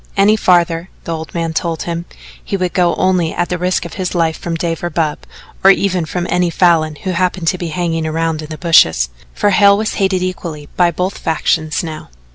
Any 0.17 0.35
farther, 0.35 0.89
the 1.03 1.15
old 1.15 1.31
man 1.35 1.53
told 1.53 1.83
him, 1.83 2.05
he 2.43 2.57
would 2.57 2.73
go 2.73 2.95
only 2.95 3.33
at 3.35 3.49
the 3.49 3.59
risk 3.59 3.85
of 3.85 3.93
his 4.01 4.15
life 4.15 4.35
from 4.35 4.55
Dave 4.55 4.83
or 4.83 4.89
Bub, 4.89 5.19
or 5.63 5.69
even 5.69 6.05
from 6.05 6.25
any 6.27 6.49
Falin 6.49 6.95
who 7.03 7.11
happened 7.11 7.47
to 7.49 7.57
be 7.59 7.67
hanging 7.67 8.07
around 8.07 8.41
in 8.41 8.49
the 8.49 8.57
bushes, 8.57 9.09
for 9.35 9.51
Hale 9.51 9.77
was 9.77 9.93
hated 10.01 10.23
equally 10.23 10.67
by 10.75 10.89
both 10.89 11.19
factions 11.19 11.83
now. 11.83 12.09